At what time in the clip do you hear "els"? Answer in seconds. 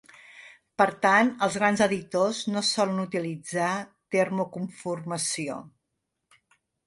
1.47-1.57